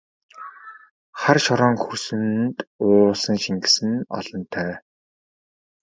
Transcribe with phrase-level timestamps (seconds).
[1.21, 4.71] Хар шороон хөрсөнд уусан шингэсэн нь олонтой!